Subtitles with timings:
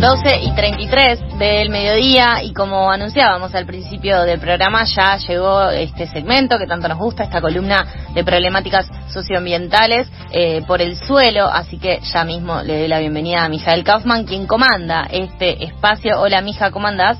[0.00, 6.06] 12 y 33 del mediodía y como anunciábamos al principio del programa ya llegó este
[6.06, 11.78] segmento que tanto nos gusta, esta columna de problemáticas socioambientales eh, por el suelo, así
[11.78, 16.18] que ya mismo le doy la bienvenida a Mijael Kaufman, quien comanda este espacio.
[16.18, 17.18] Hola Mija, ¿cómo andás?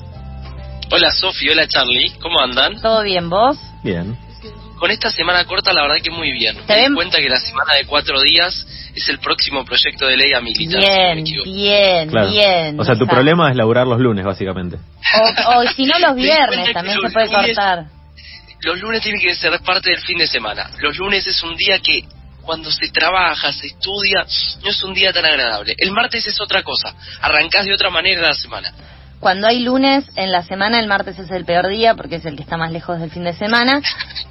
[0.91, 2.81] Hola Sofi, hola Charlie, ¿cómo andan?
[2.81, 3.59] ¿Todo bien vos?
[3.85, 4.17] Bien.
[4.79, 6.57] Con esta semana corta la verdad que muy bien.
[6.67, 10.33] Me di cuenta que la semana de cuatro días es el próximo proyecto de ley
[10.33, 10.81] a militar.
[10.81, 12.81] Bien, bien, bien.
[12.81, 14.79] O sea, tu problema es laburar los lunes, básicamente.
[15.47, 17.87] O, si no, los viernes también se puede cortar.
[18.63, 20.71] Los lunes tienen que ser parte del fin de semana.
[20.81, 22.05] Los lunes es un día que
[22.43, 24.27] cuando se trabaja, se estudia,
[24.63, 25.75] no es un día tan agradable.
[25.79, 26.95] El martes es otra cosa.
[27.21, 28.73] Arrancás de otra manera la semana.
[29.21, 32.37] Cuando hay lunes en la semana, el martes es el peor día porque es el
[32.37, 33.83] que está más lejos del fin de semana.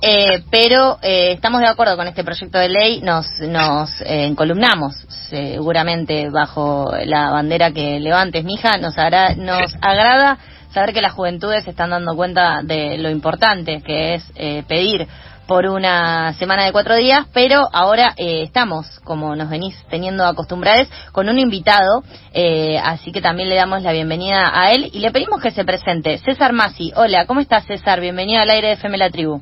[0.02, 4.95] Eh, pero eh, estamos de acuerdo con este proyecto de ley, nos, nos eh, encolumnamos
[5.30, 8.78] seguramente bajo la bandera que levantes, mija.
[8.78, 8.95] Nos,
[9.38, 10.40] nos agrada
[10.73, 14.23] saber que las juventudes se están dando cuenta de lo importante que es
[14.67, 15.08] pedir
[15.50, 20.88] por una semana de cuatro días, pero ahora eh, estamos, como nos venís teniendo acostumbrados,
[21.11, 25.09] con un invitado, eh, así que también le damos la bienvenida a él y le
[25.09, 26.20] pedimos que se presente.
[26.20, 28.00] César Masi, hola, ¿cómo estás César?
[28.00, 29.42] Bienvenido al aire de FM La Tribu.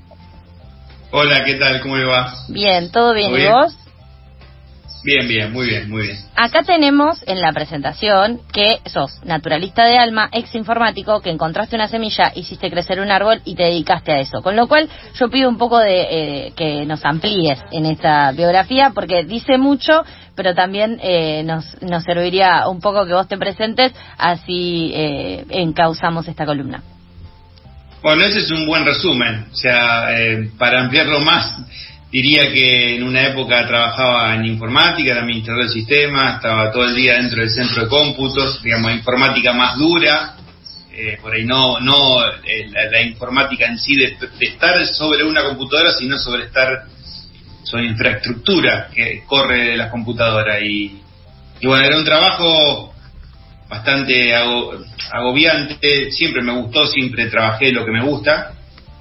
[1.11, 1.81] Hola, ¿qué tal?
[1.81, 2.33] ¿Cómo le va?
[2.47, 3.35] Bien, ¿todo bien?
[3.35, 3.75] ¿Y vos?
[5.03, 6.17] Bien, bien, muy bien, muy bien.
[6.35, 11.87] Acá tenemos en la presentación que sos naturalista de alma, ex informático, que encontraste una
[11.87, 14.41] semilla, hiciste crecer un árbol y te dedicaste a eso.
[14.41, 18.91] Con lo cual yo pido un poco de eh, que nos amplíes en esta biografía
[18.93, 20.03] porque dice mucho,
[20.35, 26.27] pero también eh, nos, nos serviría un poco que vos te presentes, así eh, encauzamos
[26.27, 26.81] esta columna.
[28.01, 29.45] Bueno, ese es un buen resumen.
[29.51, 30.07] O sea,
[30.57, 31.59] para ampliarlo más,
[32.09, 36.95] Diría que en una época trabajaba en informática, era administrador del sistema, estaba todo el
[36.95, 40.35] día dentro del centro de cómputos, digamos, informática más dura,
[40.93, 45.91] eh, por ahí no, no eh, la, informática en sí de, estar sobre una computadora,
[45.91, 46.85] sino sobre estar
[47.61, 50.61] sobre infraestructura que corre de las computadoras.
[50.63, 51.01] Y,
[51.59, 52.93] y bueno, era un trabajo
[53.69, 54.33] bastante
[55.11, 58.53] agobiante, siempre me gustó, siempre trabajé lo que me gusta,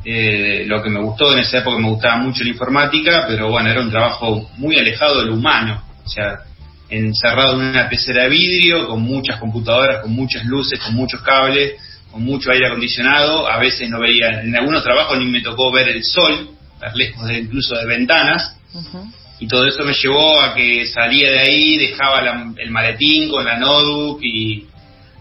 [0.09, 3.69] eh, lo que me gustó en esa época me gustaba mucho la informática, pero bueno,
[3.69, 6.43] era un trabajo muy alejado de lo humano, o sea,
[6.89, 11.73] encerrado en una pecera de vidrio, con muchas computadoras, con muchas luces, con muchos cables,
[12.13, 15.89] con mucho aire acondicionado, a veces no veía, en algunos trabajos ni me tocó ver
[15.89, 18.61] el sol, estar lejos de, incluso de ventanas,
[19.41, 22.21] y todo eso me llevó a que salía de ahí, dejaba
[22.57, 24.69] el maletín con la notebook y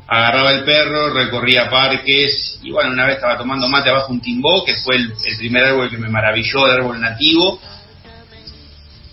[0.08, 4.64] agarraba el perro, recorría parques y bueno, una vez estaba tomando mate abajo un timbó,
[4.64, 7.60] que fue el, primer árbol que me maravilló, el árbol nativo,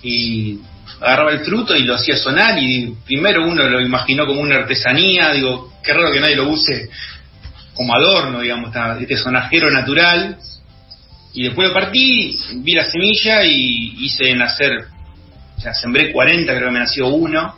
[0.02, 0.58] y
[1.00, 5.32] agarraba el fruto y lo hacía sonar y primero uno lo imaginó como una artesanía,
[5.32, 6.90] digo, qué raro que nadie lo use
[7.74, 8.70] como adorno, digamos,
[9.00, 10.36] este sonajero natural,
[11.32, 14.86] y después lo partí, vi la semilla y hice nacer,
[15.56, 17.54] o sea, sembré 40, creo que me nació uno,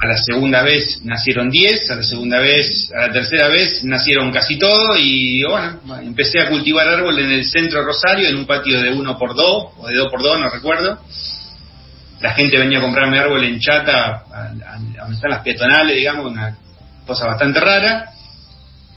[0.00, 4.32] a la segunda vez nacieron 10, a la segunda vez, a la tercera vez nacieron
[4.32, 8.46] casi todos y bueno, empecé a cultivar árbol en el centro de Rosario, en un
[8.46, 10.98] patio de 1 por 2 o de 2 por 2 no recuerdo.
[12.20, 16.56] La gente venía a comprarme árbol en chata, a, donde están las peatonales, digamos, una
[17.06, 18.10] cosa bastante rara.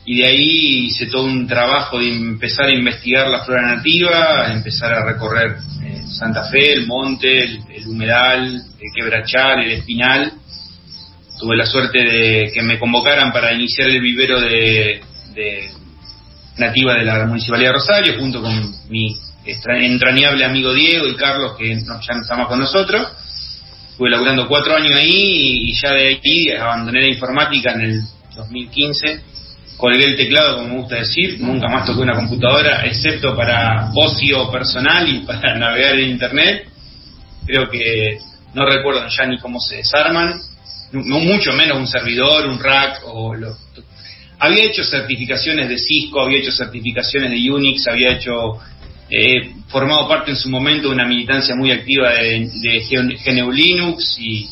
[0.06, 4.94] Y de ahí hice todo un trabajo de empezar a investigar la flora nativa, empezar
[4.94, 10.32] a recorrer eh, Santa Fe, el monte, el, el humedal, el quebrachal, el espinal
[11.38, 15.02] tuve la suerte de que me convocaran para iniciar el vivero de,
[16.58, 19.16] nativa de la Municipalidad de Rosario, junto con mi
[19.46, 23.08] entrañable amigo Diego y Carlos, que ya no estamos con nosotros.
[23.92, 28.02] Estuve laburando cuatro años ahí y ya de ahí abandoné la informática en el
[28.36, 29.22] 2015.
[29.78, 34.52] Colgué el teclado, como me gusta decir, nunca más toqué una computadora, excepto para ocio
[34.52, 36.68] personal y para navegar en Internet.
[37.46, 38.18] Creo que
[38.54, 40.34] no recuerdo ya ni cómo se desarman
[40.92, 43.56] no mucho menos un servidor, un rack o lo,
[44.40, 48.60] había hecho certificaciones de Cisco, había hecho certificaciones de Unix, había hecho
[49.10, 54.18] eh, formado parte en su momento de una militancia muy activa de, de GNU Linux
[54.20, 54.50] y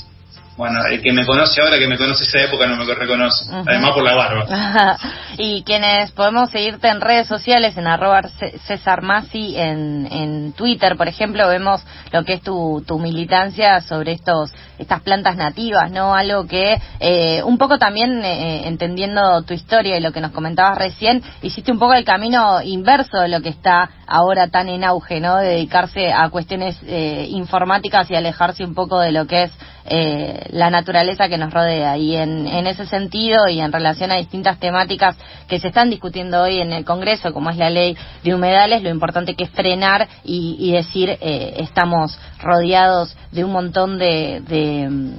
[0.57, 3.45] bueno, el que me conoce ahora, que me conoce esa época, no me reconoce.
[3.51, 4.97] Además por la barba.
[5.37, 8.21] y quienes podemos seguirte en redes sociales, en arroba
[8.67, 14.13] César Masi, en, en Twitter, por ejemplo, vemos lo que es tu, tu militancia sobre
[14.13, 16.13] estos estas plantas nativas, ¿no?
[16.13, 20.77] Algo que eh, un poco también eh, entendiendo tu historia y lo que nos comentabas
[20.77, 25.19] recién, hiciste un poco el camino inverso de lo que está ahora tan en auge,
[25.19, 25.37] ¿no?
[25.37, 29.51] dedicarse a cuestiones eh, informáticas y alejarse un poco de lo que es
[29.87, 31.97] eh, la naturaleza que nos rodea.
[31.97, 35.15] Y en, en ese sentido y en relación a distintas temáticas
[35.47, 38.89] que se están discutiendo hoy en el Congreso, como es la ley de humedales, lo
[38.89, 45.15] importante que es frenar y, decir eh, estamos rodeados de un montón de, de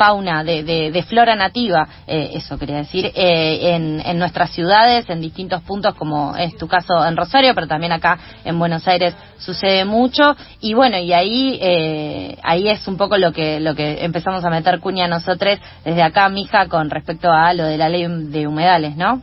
[0.00, 5.20] fauna, de, de, flora nativa, eh, eso quería decir, eh, en, en, nuestras ciudades, en
[5.20, 9.84] distintos puntos, como es tu caso en Rosario, pero también acá en Buenos Aires sucede
[9.84, 10.34] mucho.
[10.62, 14.48] Y bueno, y ahí, eh, ahí es un poco lo que, lo que empezamos a
[14.48, 18.96] meter cuña nosotros desde acá, mija, con respecto a lo de la ley de humedales,
[18.96, 19.20] ¿no?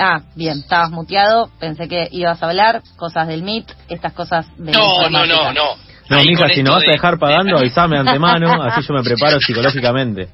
[0.00, 4.72] Ah, bien, estabas muteado, pensé que ibas a hablar, cosas del MIT, estas cosas de...
[4.72, 5.76] No, no, no, no.
[6.08, 9.38] No, mija, si no vas a dejar pagando, avísame de antemano, así yo me preparo
[9.46, 10.28] psicológicamente.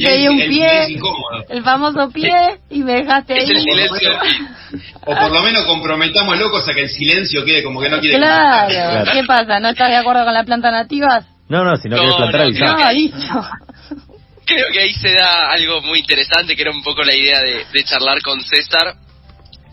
[0.00, 0.96] Te di un pie,
[1.48, 2.32] el famoso pie,
[2.70, 3.46] y me dejaste ahí.
[5.04, 8.16] O por lo menos comprometamos locos a que el silencio quede como que no quiere.
[8.16, 9.58] Claro, ¿qué pasa?
[9.60, 11.26] ¿No estás de acuerdo con la planta nativas?
[11.48, 13.10] No, no, si no, quieres plantar, avisame.
[13.34, 13.42] No,
[14.50, 17.66] Creo que ahí se da algo muy interesante, que era un poco la idea de,
[17.72, 18.96] de charlar con César.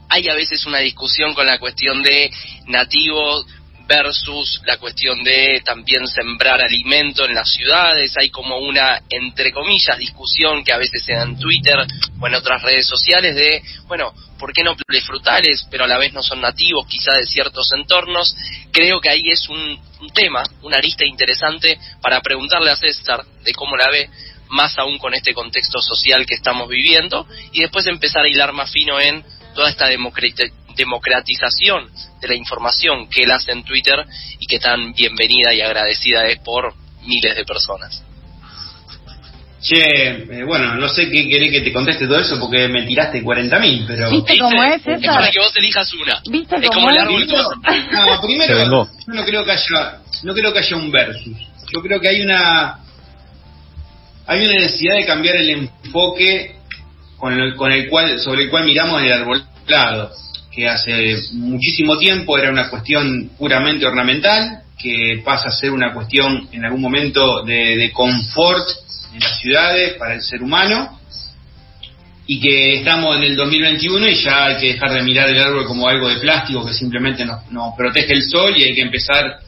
[0.08, 2.30] Hay a veces una discusión con la cuestión de
[2.68, 3.48] nativos
[3.88, 8.16] versus la cuestión de también sembrar alimento en las ciudades.
[8.18, 11.76] Hay como una, entre comillas, discusión que a veces se da en Twitter
[12.20, 14.76] o en otras redes sociales de, bueno, ¿por qué no
[15.06, 18.36] frutales, pero a la vez no son nativos quizá de ciertos entornos?
[18.72, 23.54] Creo que ahí es un, un tema, una arista interesante para preguntarle a César de
[23.54, 24.10] cómo la ve
[24.50, 28.72] más aún con este contexto social que estamos viviendo y después empezar a hilar más
[28.72, 29.24] fino en
[29.54, 31.90] toda esta democratización
[32.22, 34.06] de la información que él hace en Twitter
[34.40, 36.74] y que tan bienvenida y agradecida es por
[37.04, 38.04] miles de personas.
[39.60, 43.24] Che, eh, bueno, no sé qué querés que te conteste todo eso porque me tiraste
[43.24, 44.12] 40.000, pero...
[44.12, 44.92] ¿Viste cómo es eso?
[44.92, 46.22] Es para que vos elijas una.
[46.30, 50.60] ¿Viste es como el árbol No, primero, yo no creo que haya, no creo que
[50.60, 51.38] haya un versus.
[51.74, 52.80] Yo creo que hay una,
[54.28, 56.56] hay una necesidad de cambiar el enfoque
[57.18, 60.12] con el, con el cual, sobre el cual miramos el arbolado,
[60.52, 66.50] que hace muchísimo tiempo era una cuestión puramente ornamental, que pasa a ser una cuestión
[66.52, 68.68] en algún momento de, confort
[69.14, 71.00] en las ciudades para el ser humano,
[72.30, 75.66] y que estamos en el 2021 y ya hay que dejar de mirar el árbol
[75.66, 79.40] como algo de plástico que simplemente nos, nos protege el sol y hay que empezar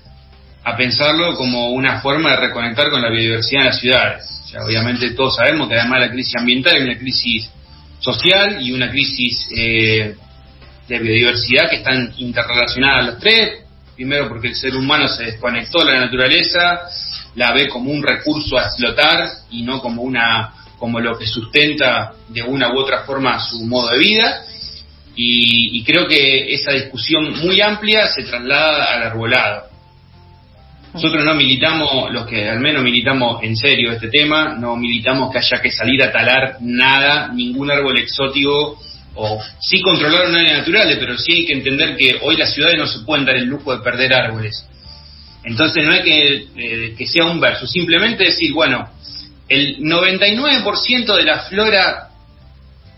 [0.64, 4.39] a pensarlo como una forma de reconectar con la biodiversidad en las ciudades.
[4.50, 7.50] Sea, obviamente todos sabemos que además la crisis ambiental es una crisis
[8.00, 10.16] social y una crisis eh,
[10.88, 13.64] de biodiversidad que están interrelacionadas los tres.
[13.96, 16.82] Primero porque el ser humano se desconectó de la naturaleza,
[17.36, 22.14] la ve como un recurso a explotar y no como una como lo que sustenta
[22.30, 24.46] de una u otra forma su modo de vida.
[25.22, 29.69] Y creo que esa discusión muy amplia se traslada al arbolado.
[30.94, 35.38] Nosotros no militamos, los que al menos militamos en serio este tema, no militamos que
[35.38, 38.80] haya que salir a talar nada, ningún árbol exótico,
[39.16, 42.78] o sí controlar un área natural, pero sí hay que entender que hoy las ciudades
[42.78, 44.66] no se pueden dar el lujo de perder árboles.
[45.44, 48.90] Entonces no hay que, eh, que sea un verso, simplemente decir, bueno,
[49.48, 52.10] el 99% de la flora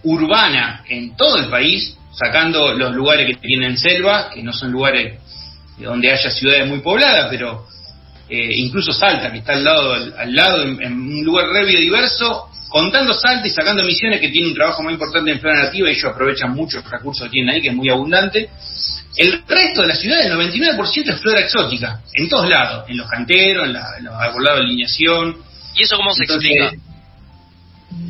[0.03, 5.19] urbana en todo el país, sacando los lugares que tienen selva, que no son lugares
[5.77, 7.65] donde haya ciudades muy pobladas, pero
[8.33, 13.13] eh, incluso Salta, que está al lado, al, lado en, un lugar re biodiverso, contando
[13.13, 16.53] Salta y sacando emisiones que tiene un trabajo muy importante en flora nativa, ellos aprovechan
[16.53, 18.49] mucho el recurso que tienen ahí, que es muy abundante.
[19.17, 23.09] El resto de la ciudad, el 99% es flora exótica, en todos lados, en los
[23.09, 23.73] canteros, en,
[24.05, 25.35] los arbolados de alineación.
[25.75, 26.71] ¿Y eso cómo se explica?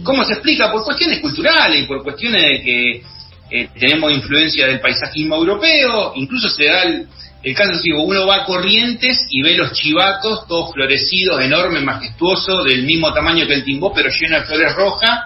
[0.03, 0.71] ¿Cómo se explica?
[0.71, 3.03] Por cuestiones culturales y por cuestiones de que
[3.49, 7.07] eh, tenemos influencia del paisajismo europeo, incluso se da el,
[7.43, 11.81] el caso es que uno va a Corrientes y ve los chivatos, todos florecidos, enormes,
[11.83, 15.21] majestuosos, del mismo tamaño que el timbó, pero lleno de flores rojas.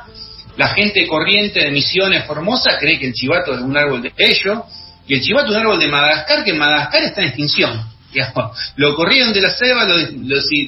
[0.55, 4.59] La gente corriente de Misiones Formosa cree que el chivato es un árbol de ellos,
[5.05, 7.95] y el chivato es un árbol de Madagascar, que en Madagascar está en extinción.
[8.77, 9.97] Lo corrieron de la selva, lo,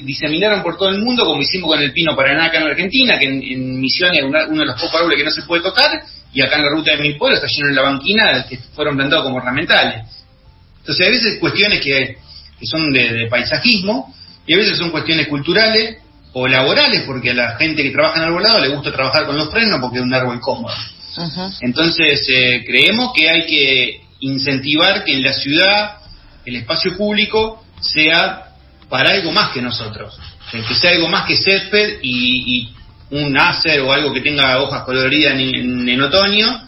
[0.04, 3.26] diseminaron por todo el mundo, como hicimos con el pino paraná acá en Argentina, que
[3.26, 5.92] en, Misiones es uno de los pocos árboles que no se puede tocar,
[6.34, 8.98] y acá en la ruta de mi pueblo está lleno de la banquina, que fueron
[8.98, 10.17] plantados como ornamentales.
[10.88, 12.18] Entonces, a veces cuestiones que,
[12.64, 14.16] son de, paisajismo,
[14.46, 15.98] Y a veces son cuestiones culturales
[16.32, 19.50] o laborales, porque a la gente que trabaja en arbolado le gusta trabajar con los
[19.52, 20.74] frenos porque es un árbol cómodo.
[21.60, 25.98] Entonces, eh, creemos que hay que incentivar que en la ciudad
[26.46, 28.54] el espacio público sea
[28.88, 30.18] para algo más que nosotros,
[30.52, 32.72] que sea algo más que césped y,
[33.10, 36.67] un ácer o algo que tenga hojas coloridas en, otoño,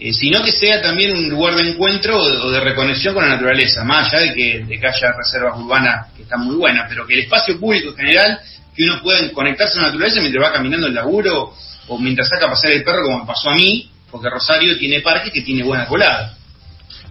[0.00, 3.82] eh, sino que sea también un lugar de encuentro o de, reconexión con la naturaleza,
[3.82, 7.58] más allá de que, haya reservas urbanas que están muy buenas, pero que el espacio
[7.58, 8.38] público en general,
[8.76, 11.52] que uno pueda conectarse a la naturaleza mientras va caminando el laburo
[11.88, 15.00] o mientras saca a pasar el perro como me pasó a mí, porque Rosario tiene
[15.00, 16.36] parques que tiene buena colada.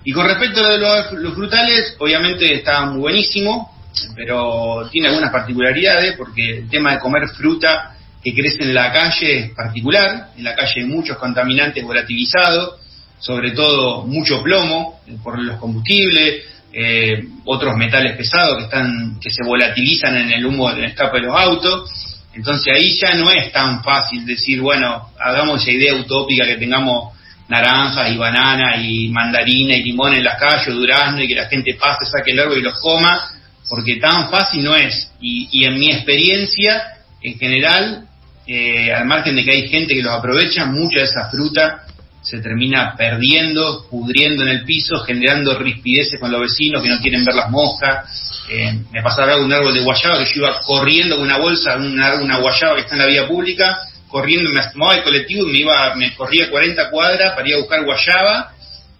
[0.06, 3.70] Y con respecto a lo de los, frutales, obviamente está muy buenísimo,
[4.16, 7.97] pero tiene algunas particularidades, porque el tema de comer fruta
[8.32, 12.76] que crece en la calle particular, en la calle muchos contaminantes volatilizados,
[13.20, 16.44] sobre todo mucho plomo eh, por los combustibles,
[16.74, 21.28] eh, otros metales pesados que están que se volatilizan en el humo del escape de
[21.28, 21.90] los autos
[22.38, 27.18] entonces ahí ya no es tan fácil decir, bueno, hagamos esa idea utópica que tengamos
[27.48, 31.74] naranjas y bananas y mandarina y limón en las calles, durazno y que la gente
[31.74, 33.32] pase, saque el árbol y los coma,
[33.68, 35.12] porque tan fácil no es.
[35.20, 38.07] Y, en mi experiencia, en general,
[38.48, 41.84] eh, al margen de que hay gente que los aprovecha, mucha de esa fruta
[42.22, 47.24] se termina perdiendo, pudriendo en el piso, generando rispideces con los vecinos que no quieren
[47.24, 48.44] ver las moscas.
[48.50, 52.16] Eh, me pasaba un árbol de guayaba que yo iba corriendo con una bolsa, una,
[52.16, 55.58] una guayaba que está en la vía pública, corriendo, me tomaba el colectivo y me
[55.60, 58.54] iba, me corría 40 cuadras para ir a buscar guayaba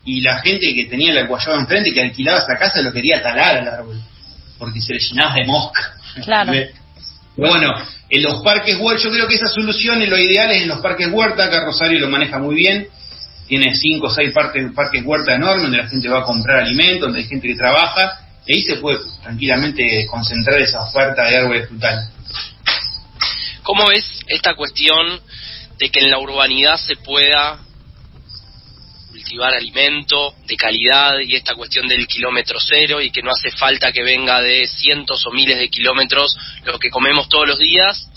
[0.06, 3.58] y la gente que tenía la guayaba enfrente que alquilaba esa casa lo quería talar
[3.58, 4.02] al árbol
[4.58, 5.94] porque se le llenaba de mosca.
[6.24, 6.54] Claro.
[7.38, 7.72] bueno,
[8.10, 11.08] en los parques yo creo que esa solución y lo ideal es en los parques
[11.12, 12.88] huerta, acá Rosario lo maneja muy bien,
[13.48, 17.02] tiene cinco o seis parques, parques huerta enormes donde la gente va a comprar alimentos,
[17.02, 21.68] donde hay gente que trabaja, y ahí se puede tranquilamente concentrar esa oferta de árboles
[21.68, 22.10] frutales.
[23.62, 25.20] ¿Cómo ves esta cuestión
[25.78, 27.60] de que en la urbanidad se pueda
[29.28, 33.92] cultivar alimento de calidad y esta cuestión del kilómetro cero y que no hace falta
[33.92, 38.10] que venga de cientos o miles de kilómetros lo que comemos todos los días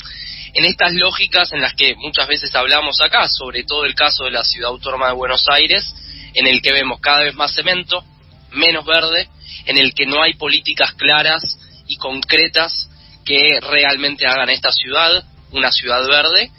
[0.54, 4.30] en estas lógicas en las que muchas veces hablamos acá, sobre todo el caso de
[4.30, 5.92] la ciudad autónoma de Buenos Aires,
[6.34, 8.04] en el que vemos cada vez más cemento,
[8.52, 9.28] menos verde,
[9.66, 11.42] en el que no hay políticas claras
[11.86, 12.88] y concretas
[13.24, 16.50] que realmente hagan esta ciudad una ciudad verde.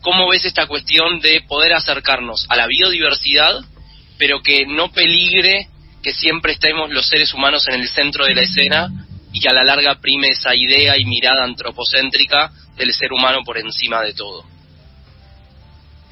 [0.00, 3.64] ¿Cómo ves esta cuestión de poder acercarnos a la biodiversidad,
[4.18, 5.68] pero que no peligre
[6.02, 8.88] que siempre estemos los seres humanos en el centro de la escena
[9.32, 13.58] y que a la larga prime esa idea y mirada antropocéntrica del ser humano por
[13.58, 14.44] encima de todo.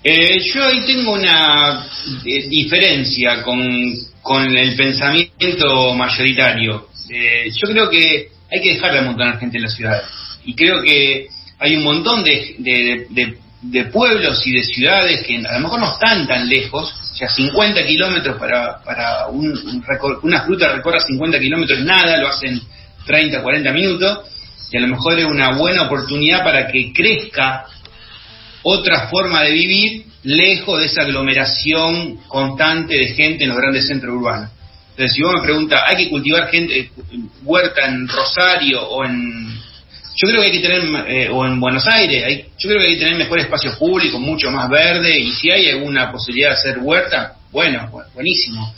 [0.04, 1.86] Eh, yo ahí tengo una
[2.24, 6.88] eh, diferencia con, con, el pensamiento mayoritario.
[7.08, 10.02] Eh, yo creo que hay que dejar de amontonar gente en la ciudad.
[10.44, 11.28] Y creo que
[11.60, 15.92] hay un montón de, de, de, pueblos y de ciudades que a lo mejor no
[15.92, 16.92] están tan lejos.
[17.12, 19.84] O sea, 50 kilómetros para, para un,
[20.22, 22.58] una fruta recorra 50 kilómetros, nada, lo hacen
[23.06, 24.18] 30, 40 minutos
[24.70, 27.66] y a lo mejor es una buena oportunidad para que crezca
[28.62, 34.14] otra forma de vivir lejos de esa aglomeración constante de gente en los grandes centros
[34.14, 34.50] urbanos.
[34.90, 36.90] Entonces, si vos me preguntas, ¿hay que cultivar gente
[37.42, 39.71] huerta en Rosario o en...
[40.14, 42.86] Yo creo que hay que tener, eh, o en Buenos Aires, hay, yo creo que
[42.88, 46.54] hay que tener mejor espacio público, mucho más verde, y si hay alguna posibilidad de
[46.54, 48.74] hacer huerta, bueno, buenísimo.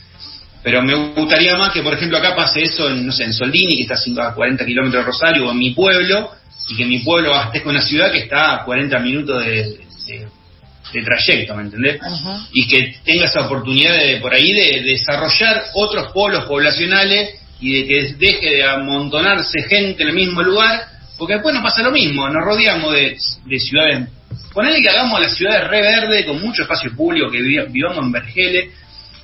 [0.62, 3.76] Pero me gustaría más que, por ejemplo, acá pase eso en, no sé, en Soldini,
[3.76, 6.31] que está a 40 kilómetros de Rosario, o en mi pueblo,
[6.69, 9.79] y que mi pueblo abastezca una ciudad que está a 40 minutos de,
[11.05, 12.00] trayecto, ¿me entendés?
[12.53, 17.87] Y que tenga esa oportunidad de, por ahí de, desarrollar otros polos poblacionales y de
[17.87, 22.28] que deje de amontonarse gente en el mismo lugar, porque después nos pasa lo mismo,
[22.28, 23.16] nos rodeamos de,
[23.61, 24.09] ciudades.
[24.52, 28.71] Ponele que hagamos las ciudades re verde, con mucho espacio público, que vivamos en Vergeles,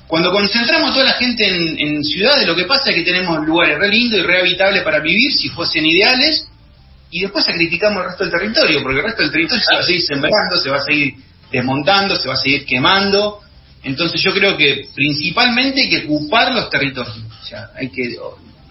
[0.07, 3.79] cuando concentramos a toda la gente en, ciudades, lo que pasa es que tenemos lugares
[3.79, 6.49] re lindos y re habitables para vivir, si fuesen ideales,
[7.09, 9.83] y después sacrificamos el resto del territorio, porque el resto del territorio se va a
[9.83, 11.13] seguir sembrando, se va a seguir
[11.49, 13.39] desmontando, se va a seguir quemando.
[13.83, 18.17] Entonces yo creo que principalmente hay que ocupar los territorios, o sea, hay que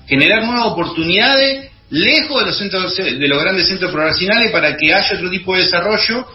[0.07, 5.17] generar nuevas oportunidades lejos de los centros de los grandes centros poblacionales para que haya
[5.17, 6.27] otro tipo de desarrollo,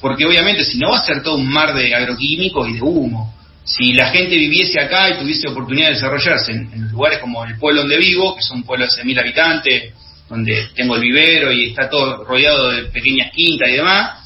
[0.00, 3.32] porque obviamente si no va a ser todo un mar de agroquímicos y de humo
[3.64, 7.82] si la gente viviese acá y tuviese oportunidad de desarrollarse en, lugares como el pueblo
[7.82, 9.94] donde vivo, que es un pueblo de 6.000 habitantes,
[10.28, 14.18] donde tengo el vivero y está todo rodeado de pequeñas quintas y demás,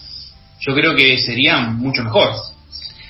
[0.60, 2.30] yo creo que sería mucho mejor.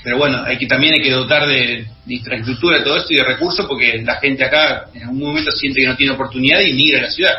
[0.06, 3.24] Pero bueno, hay que también hay que dotar de, infraestructura, de todo esto y de
[3.24, 7.00] recursos, porque la gente acá en algún momento siente que no tiene oportunidad y migra
[7.00, 7.34] a la ciudad.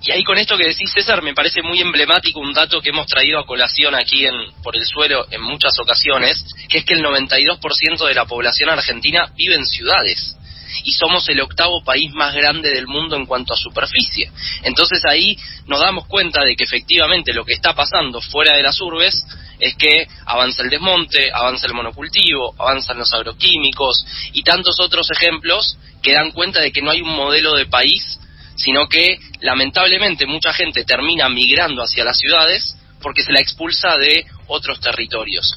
[0.00, 3.06] Y ahí con esto que decís, César, me parece muy emblemático un dato que hemos
[3.06, 4.32] traído a colación aquí en
[4.62, 9.30] por el suelo en muchas ocasiones, que es que el 92% de la población argentina
[9.36, 10.36] vive en ciudades
[10.84, 14.30] y somos el octavo país más grande del mundo en cuanto a superficie.
[14.62, 18.80] Entonces ahí nos damos cuenta de que efectivamente lo que está pasando fuera de las
[18.80, 19.22] urbes
[19.60, 25.76] es que avanza el desmonte, avanza el monocultivo, avanzan los agroquímicos y tantos otros ejemplos
[26.02, 28.20] que dan cuenta de que no hay un modelo de país,
[28.56, 34.24] sino que lamentablemente mucha gente termina migrando hacia las ciudades porque se la expulsa de
[34.46, 35.56] otros territorios.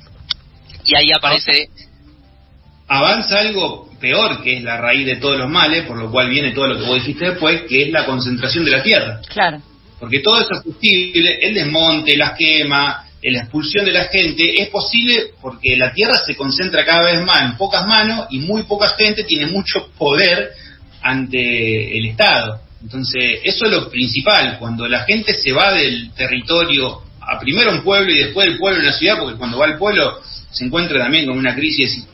[0.86, 1.70] Y ahí aparece...
[2.88, 6.52] Avanza algo peor, que es la raíz de todos los males, por lo cual viene
[6.52, 9.22] todo lo que vos dijiste después, que es la concentración de la tierra.
[9.30, 9.62] Claro.
[10.00, 14.70] Porque todo eso es posible, el desmonte, las quemas, la expulsión de la gente, es
[14.70, 18.90] posible porque la tierra se concentra cada vez más en pocas manos y muy poca
[18.98, 20.52] gente tiene mucho poder
[21.02, 22.62] ante el Estado.
[22.82, 27.84] Entonces, eso es lo principal, cuando la gente se va del territorio a primero un
[27.84, 31.00] pueblo y después el pueblo en la ciudad, porque cuando va al pueblo se encuentra
[31.00, 32.06] también con una crisis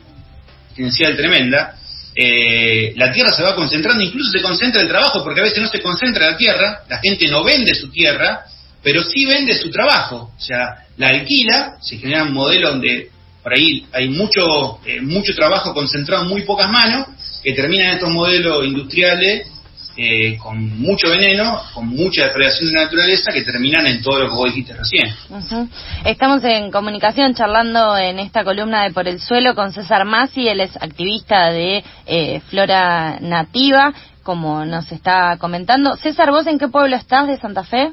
[0.65, 1.75] existencial tremenda,
[2.13, 5.69] eh, la tierra se va concentrando, incluso se concentra el trabajo, porque a veces no
[5.69, 8.43] se concentra la tierra, la gente no vende su tierra,
[8.83, 13.09] pero sí vende su trabajo, o sea, la alquila, se genera un modelo donde
[13.43, 17.07] por ahí hay mucho, eh, mucho trabajo concentrado en muy pocas manos,
[17.41, 19.47] que terminan estos modelos industriales
[19.95, 24.29] eh, con mucho veneno, con mucha depredación de la naturaleza, que terminan en todo lo
[24.29, 25.11] que vos dijiste recién.
[26.05, 30.61] Estamos en comunicación charlando en esta columna de Por el Suelo con César Masi, él
[30.61, 35.95] es activista de eh, Flora Nativa, como nos está comentando.
[35.95, 37.91] César, ¿vos en qué pueblo estás de Santa Fe?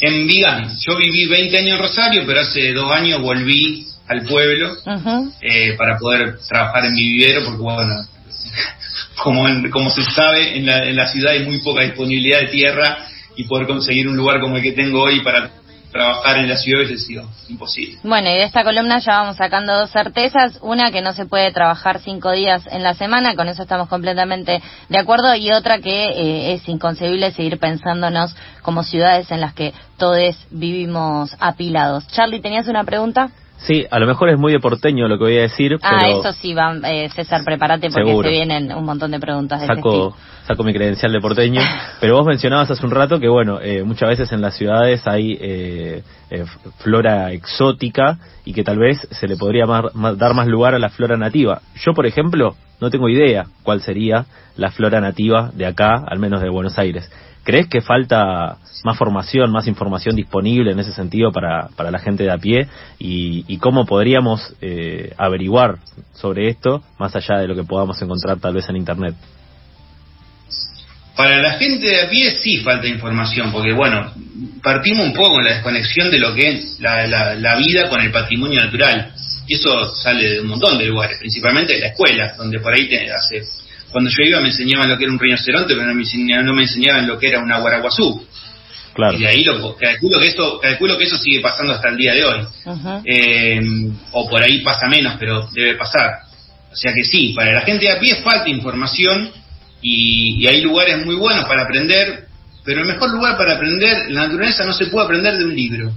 [0.00, 0.76] En Vigán.
[0.86, 4.76] Yo viví 20 años en Rosario, pero hace dos años volví al pueblo
[5.40, 7.94] eh, para poder trabajar en mi vivero, porque bueno,
[9.22, 13.06] como, como se sabe, en la, en la ciudad hay muy poca disponibilidad de tierra
[13.36, 15.50] y poder conseguir un lugar como el que tengo hoy para
[15.90, 17.98] trabajar en la ciudad hubiese sido imposible.
[18.02, 20.58] Bueno, y de esta columna ya vamos sacando dos certezas.
[20.62, 24.62] Una, que no se puede trabajar cinco días en la semana, con eso estamos completamente
[24.88, 25.34] de acuerdo.
[25.34, 31.36] Y otra, que eh, es inconcebible seguir pensándonos como ciudades en las que todos vivimos
[31.40, 32.06] apilados.
[32.08, 33.30] Charlie, ¿tenías una pregunta?
[33.58, 35.76] Sí, a lo mejor es muy de porteño lo que voy a decir.
[35.82, 39.66] Ah, eso sí, va, eh, César, prepárate porque se vienen un montón de preguntas de
[39.66, 40.16] saco,
[40.50, 41.60] saco mi credencial de porteño.
[42.00, 45.38] pero vos mencionabas hace un rato que, bueno, eh, muchas veces en las ciudades hay
[45.40, 46.44] eh, eh,
[46.78, 51.16] flora exótica y que tal vez se le podría dar más lugar a la flora
[51.16, 51.60] nativa.
[51.76, 56.40] Yo, por ejemplo, no tengo idea cuál sería la flora nativa de acá, al menos
[56.40, 57.08] de Buenos Aires.
[57.44, 62.24] ¿Crees que falta más formación, más información disponible en ese sentido para, para la gente
[62.24, 62.68] de a pie?
[62.98, 65.78] ¿Y, cómo podríamos eh, averiguar
[66.12, 69.14] sobre esto más allá de lo que podamos encontrar tal vez en Internet?
[71.20, 74.10] Para la gente de a pie sí falta información, porque bueno,
[74.62, 78.10] partimos un poco con la desconexión de lo que es la, la, vida con el
[78.10, 79.12] patrimonio natural.
[79.46, 82.88] Y eso sale de un montón de lugares, principalmente de la escuela, donde por ahí
[82.88, 83.42] te hace
[83.90, 86.54] cuando yo iba me enseñaban lo que era un rinoceronte, pero no me enseñaban, no
[86.54, 88.26] me enseñaban lo que era una guaraguazú.
[88.94, 89.18] Claro.
[89.18, 92.14] Y de ahí lo, calculo, que eso, calculo que eso sigue pasando hasta el día
[92.14, 92.40] de hoy.
[93.04, 93.60] Eh,
[94.12, 96.20] o por ahí pasa menos, pero debe pasar.
[96.72, 99.30] O sea que sí, para la gente de a pie falta información
[99.82, 102.26] y, y hay lugares muy buenos para aprender,
[102.64, 105.92] pero el mejor lugar para aprender la naturaleza no se puede aprender de un libro.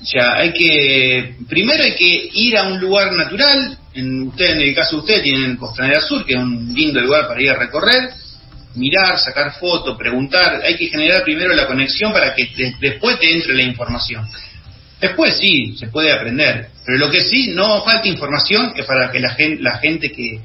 [0.00, 4.60] O sea, hay que, primero hay que ir a un lugar natural, en usted, en
[4.60, 7.56] el caso de usted, tienen Costanera Sur, que es un lindo lugar para ir a
[7.56, 8.10] recorrer,
[8.76, 12.48] mirar, sacar fotos, preguntar, hay que generar primero la conexión para que
[12.80, 14.24] después te entre la información.
[15.00, 19.18] Después sí, se puede aprender, pero lo que sí, no falta información es para que
[19.18, 20.40] la gente, la gente que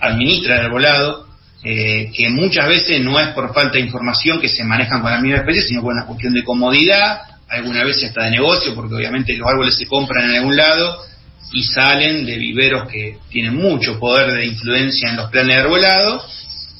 [0.00, 1.31] administra el volado,
[1.64, 5.20] eh, que muchas veces no es por falta de información que se manejan con la
[5.20, 9.36] misma especie, sino por una cuestión de comodidad, alguna vez hasta de negocio, porque obviamente
[9.36, 11.04] los árboles se compran en algún lado
[11.52, 16.24] y salen de viveros que tienen mucho poder de influencia en los planes de arbolado.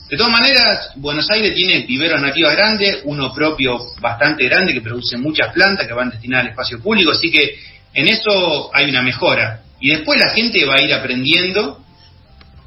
[0.08, 5.16] De todas maneras, Buenos Aires tiene viveros nativos grandes, uno propio bastante grande que produce
[5.16, 7.56] muchas plantas que van destinadas al espacio público, así que
[7.94, 9.60] en eso hay una mejora.
[9.78, 11.81] Y después la gente va a ir aprendiendo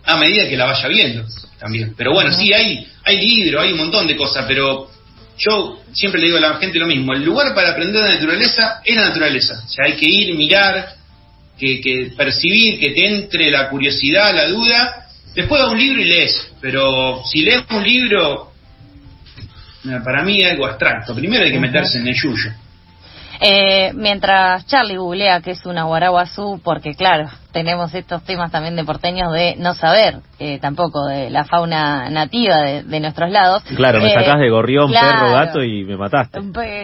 [0.06, 1.26] a medida que la vaya viendo
[1.60, 1.94] también.
[1.98, 4.90] Pero bueno, sí, hay, hay libros, hay un montón de cosas, pero
[5.38, 8.82] yo siempre le digo a la gente lo mismo, el lugar para aprender de naturaleza
[8.84, 9.64] es la naturaleza.
[9.66, 10.96] O sea, hay que ir, mirar,
[11.58, 15.08] que, que percibir, que te entre la curiosidad, la duda.
[15.34, 18.52] Después da un libro y lees, pero si lees un libro,
[20.04, 21.14] para mí es algo abstracto.
[21.14, 22.52] Primero hay que meterse en el yuyo.
[23.42, 28.84] Eh, mientras Charlie googlea que es una guaraguazú, porque claro, tenemos estos temas también de
[28.84, 33.64] porteños de no saber eh, tampoco de la fauna nativa de, nuestros lados.
[33.76, 36.40] Claro, me eh, sacás de gorrión, perro, gato y me mataste.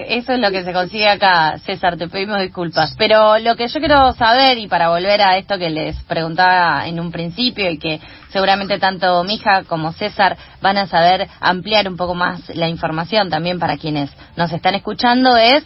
[0.08, 2.96] Eso es lo que se consigue acá, César, te pedimos disculpas.
[2.98, 7.00] Pero lo que yo quiero saber, y para volver a esto que les preguntaba en
[7.02, 12.16] un principio y que seguramente tanto Mija como César van a saber ampliar un poco
[12.16, 15.66] más la información también para quienes nos están escuchando, es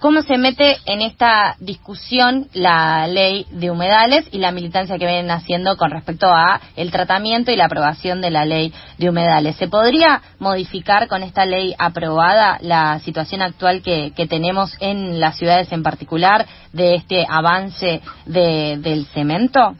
[0.00, 5.30] cómo se mete en esta discusión la ley de humedales y la militancia que vienen
[5.30, 9.56] haciendo con respecto a el tratamiento y la aprobación de la ley de humedales.
[9.56, 15.72] ¿Se podría modificar con esta ley aprobada la situación actual que, tenemos en las ciudades
[15.72, 19.74] en particular de este avance del cemento?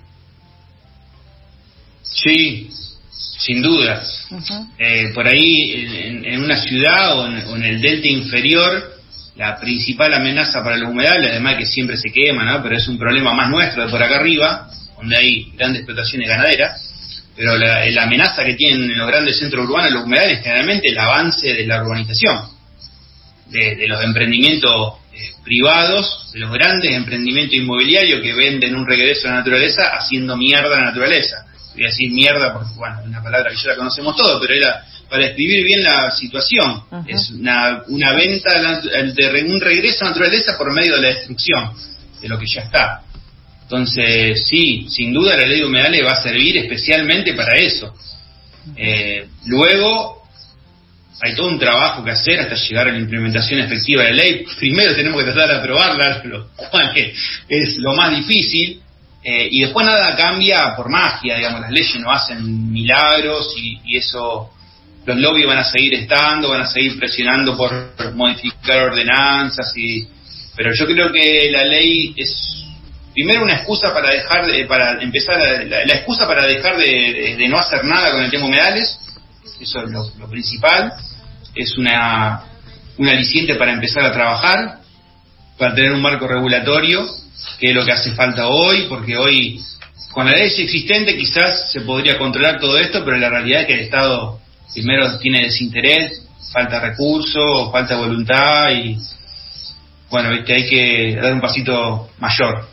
[2.03, 2.69] Sí,
[3.11, 4.29] sin dudas.
[4.79, 9.00] Eh, por ahí, en, una ciudad o en el delta inferior,
[9.41, 12.63] la principal amenaza para los humedales, además que siempre se queman, ¿no?
[12.63, 17.23] pero es un problema más nuestro de por acá arriba, donde hay grandes explotaciones ganaderas,
[17.35, 21.55] pero la, amenaza que tienen en los grandes centros urbanos los humedales generalmente el avance
[21.55, 22.39] de la urbanización,
[23.47, 29.31] de, los emprendimientos eh, privados, de los grandes emprendimientos inmobiliarios que venden un regreso a
[29.31, 31.47] la naturaleza haciendo mierda a la naturaleza.
[31.73, 34.53] Voy a decir mierda porque, bueno, es una palabra que ya la conocemos todos, pero
[34.53, 36.85] era para describir bien la situación.
[37.07, 41.73] Es una, una venta de un regreso a la naturaleza por medio de la destrucción
[42.21, 43.03] de lo que ya está.
[43.63, 47.93] Entonces, sí, sin duda la ley de humedales va a servir especialmente para eso.
[48.77, 50.23] Eh, luego,
[51.21, 54.45] hay todo un trabajo que hacer hasta llegar a la implementación efectiva de la ley.
[54.59, 56.93] Primero tenemos que tratar de aprobarla, lo cual
[57.49, 58.81] es lo más difícil.
[59.23, 64.51] Eh, y después nada cambia por magia, digamos, las leyes no hacen milagros y eso
[65.07, 70.07] los lobbies van a seguir estando, van a seguir presionando por modificar ordenanzas y
[70.57, 72.65] pero yo creo que la ley es
[73.15, 77.85] primero una excusa para dejar de, para empezar la, excusa para dejar de, no hacer
[77.85, 78.99] nada con el tema humedales
[79.61, 80.93] eso es lo, principal
[81.55, 82.43] es una
[82.99, 84.81] un aliciente para empezar a trabajar
[85.59, 87.07] para tener un marco regulatorio
[87.59, 89.61] que es lo que hace falta hoy porque hoy
[90.13, 93.75] con la ley existente quizás se podría controlar todo esto pero la realidad es que
[93.75, 94.41] el Estado
[94.73, 98.99] primero tiene desinterés, falta recursos, falta voluntad y
[100.11, 102.67] bueno, que hay que dar un pasito mayor.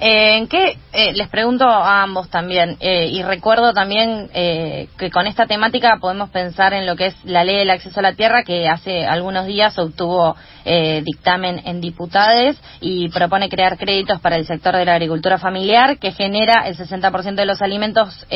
[0.00, 5.26] Eh, ¿En qué, eh, les pregunto a ambos también, eh, y recuerdo también que con
[5.26, 8.42] esta temática podemos pensar en lo que es la ley del acceso a la tierra,
[8.42, 14.74] que hace algunos días obtuvo dictamen en diputados y propone crear créditos para el sector
[14.76, 18.26] de la agricultura familiar, que genera el 60% de los alimentos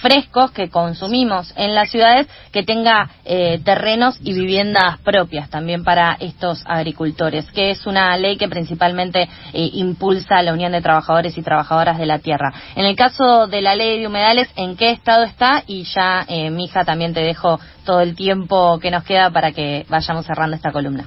[0.00, 6.16] frescos que consumimos en las ciudades que tenga eh, terrenos y viviendas propias también para
[6.20, 11.42] estos agricultores, que es una ley que principalmente eh, impulsa la Unión de Trabajadores y
[11.42, 12.52] Trabajadoras de la Tierra.
[12.76, 15.62] En el caso de la ley de humedales, ¿en qué estado está?
[15.66, 19.86] Y ya, eh, hija también te dejo todo el tiempo que nos queda para que
[19.88, 21.06] vayamos cerrando esta columna.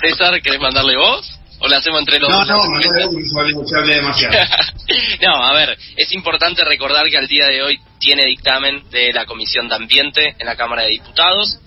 [0.00, 1.31] César, ¿querés mandarle voz?
[1.64, 2.48] ¿O la hacemos entre los no, dos?
[2.48, 4.34] No, no, no, demasiado.
[5.22, 9.26] no, a ver, es importante recordar que al día de hoy tiene dictamen de la
[9.26, 11.60] Comisión de Ambiente en la Cámara de Diputados.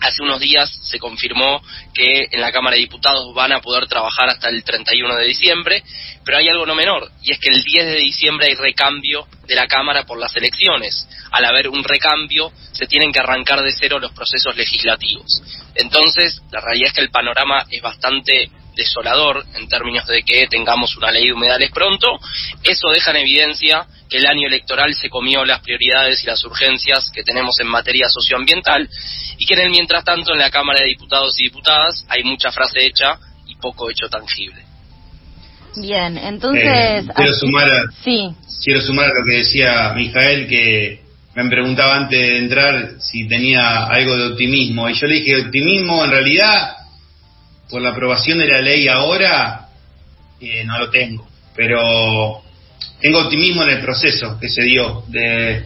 [0.00, 4.30] Hace unos días se confirmó que en la Cámara de Diputados van a poder trabajar
[4.30, 5.82] hasta el 31 de diciembre,
[6.24, 9.54] pero hay algo no menor, y es que el 10 de diciembre hay recambio de
[9.54, 11.06] la Cámara por las elecciones.
[11.30, 15.42] Al haber un recambio, se tienen que arrancar de cero los procesos legislativos.
[15.74, 20.96] Entonces, la realidad es que el panorama es bastante desolador en términos de que tengamos
[20.96, 22.18] una ley de humedales pronto.
[22.62, 27.10] Eso deja en evidencia que el año electoral se comió las prioridades y las urgencias
[27.12, 28.88] que tenemos en materia socioambiental
[29.38, 32.52] y que en el mientras tanto en la Cámara de Diputados y Diputadas hay mucha
[32.52, 34.62] frase hecha y poco hecho tangible.
[35.76, 36.64] Bien, entonces...
[36.64, 38.30] Eh, quiero, sumar a, sí.
[38.64, 41.00] quiero sumar a lo que decía Mijael, que
[41.34, 44.88] me preguntaba antes de entrar si tenía algo de optimismo.
[44.88, 46.75] Y yo le dije, optimismo en realidad
[47.70, 49.68] por la aprobación de la ley ahora,
[50.40, 52.42] eh, no lo tengo, pero
[53.00, 55.64] tengo optimismo en el proceso que se dio, de,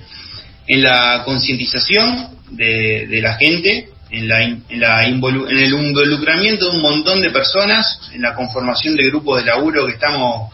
[0.66, 4.38] en la concientización de, de, la gente, en, la,
[4.70, 9.50] la en el involucramiento de un montón de personas, en la conformación de grupos de
[9.50, 10.52] laburo que estamos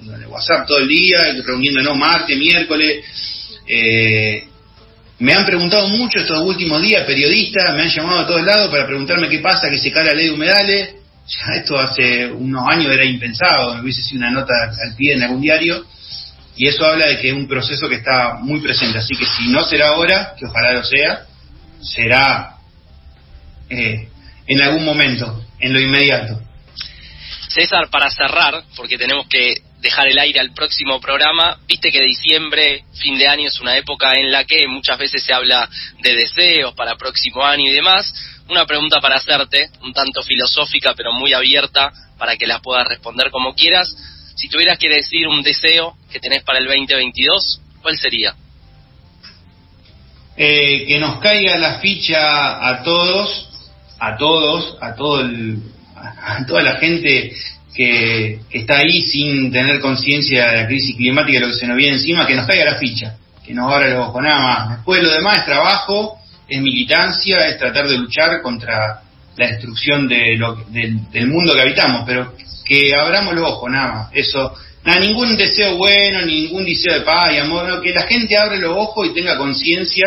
[0.00, 3.04] en WhatsApp todo el día, reuniéndonos martes, miércoles.
[3.66, 4.48] Eh,
[5.18, 8.86] me han preguntado mucho estos últimos días, periodistas, me han llamado a todos lados para
[8.86, 10.94] preguntarme qué pasa, que se cae la ley de humedales.
[11.26, 15.22] Ya esto hace unos años era impensado, me hubiese sido una nota al pie en
[15.22, 15.84] algún diario.
[16.56, 18.98] Y eso habla de que es un proceso que está muy presente.
[18.98, 21.26] Así que si no será ahora, que ojalá lo sea,
[21.80, 22.56] será
[23.68, 24.08] eh,
[24.46, 25.42] en algún momento.
[25.58, 26.38] en lo inmediato.
[27.48, 29.54] César, para cerrar, porque tenemos que
[29.86, 34.14] dejar el aire al próximo programa, viste que diciembre, fin de año, es una época
[34.14, 35.68] en la que muchas veces se habla
[36.00, 38.12] de deseos para próximo año y demás.
[38.48, 43.30] Una pregunta para hacerte, un tanto filosófica, pero muy abierta, para que la puedas responder
[43.30, 43.94] como quieras.
[44.34, 48.34] Si tuvieras que decir un deseo que tenés para el 2022, ¿cuál sería?
[50.36, 53.48] Eh, que nos caiga la ficha a todos,
[54.00, 55.62] a todos, a todo el,
[55.94, 57.32] a toda la gente
[57.76, 61.76] que, está ahí sin tener conciencia de la crisis climática y lo que se nos
[61.76, 64.76] viene encima, que nos caiga la ficha, que nos abra los ojos, nada más.
[64.76, 69.02] Después lo demás es trabajo, es militancia, es tratar de luchar contra
[69.36, 72.34] la destrucción de lo, del, mundo que habitamos, pero
[72.64, 74.08] que abramos los ojos, nada más.
[74.14, 78.56] Eso, nada, ningún deseo bueno, ningún deseo de paz y amor, que la gente abra
[78.56, 80.06] los ojos y tenga conciencia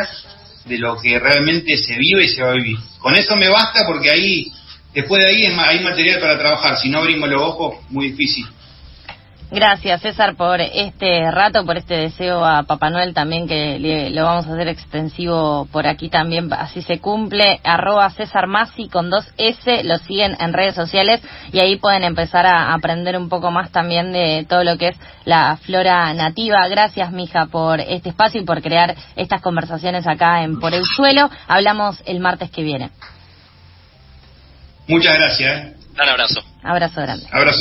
[0.65, 2.77] de lo que realmente se vive y se va a vivir.
[2.97, 4.51] Con eso me basta porque ahí
[4.93, 8.45] Después de ahí hay material para trabajar, si no abrimos los ojos, muy difícil.
[9.51, 13.79] Gracias, César, por este rato, por este deseo a Papá Noel también, que
[14.11, 17.59] lo vamos a hacer extensivo por aquí también, así se cumple.
[17.63, 21.19] Arroba César Masi con dos S, lo siguen en redes sociales
[21.51, 24.97] y ahí pueden empezar a aprender un poco más también de todo lo que es
[25.25, 26.67] la flora nativa.
[26.67, 31.27] Gracias, mija, por este espacio y por crear estas conversaciones acá en Por el Suelo.
[31.47, 32.91] Hablamos el martes que viene.
[34.89, 35.65] Muchas gracias.
[35.65, 35.73] ¿eh?
[36.01, 36.41] Un abrazo.
[36.63, 37.27] Abrazo grande.
[37.31, 37.57] Abrazo.